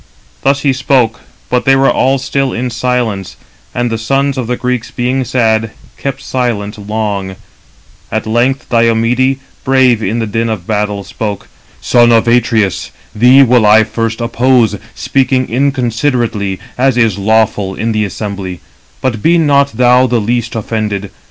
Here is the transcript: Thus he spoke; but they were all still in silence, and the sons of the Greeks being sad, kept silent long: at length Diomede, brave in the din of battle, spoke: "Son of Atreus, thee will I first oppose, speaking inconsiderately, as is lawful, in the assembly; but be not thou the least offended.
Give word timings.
Thus 0.41 0.61
he 0.61 0.73
spoke; 0.73 1.19
but 1.47 1.65
they 1.65 1.75
were 1.75 1.87
all 1.87 2.17
still 2.17 2.53
in 2.53 2.71
silence, 2.71 3.35
and 3.75 3.91
the 3.91 3.99
sons 3.99 4.35
of 4.35 4.47
the 4.47 4.57
Greeks 4.57 4.89
being 4.89 5.23
sad, 5.23 5.69
kept 5.95 6.23
silent 6.23 6.75
long: 6.89 7.35
at 8.11 8.25
length 8.25 8.67
Diomede, 8.69 9.39
brave 9.63 10.01
in 10.01 10.17
the 10.17 10.25
din 10.25 10.49
of 10.49 10.65
battle, 10.65 11.03
spoke: 11.03 11.49
"Son 11.81 12.11
of 12.11 12.27
Atreus, 12.27 12.89
thee 13.13 13.43
will 13.43 13.63
I 13.63 13.83
first 13.83 14.21
oppose, 14.21 14.75
speaking 14.95 15.47
inconsiderately, 15.47 16.57
as 16.79 16.97
is 16.97 17.19
lawful, 17.19 17.75
in 17.75 17.91
the 17.91 18.03
assembly; 18.03 18.59
but 19.01 19.21
be 19.21 19.37
not 19.37 19.73
thou 19.77 20.07
the 20.07 20.19
least 20.19 20.55
offended. 20.55 21.11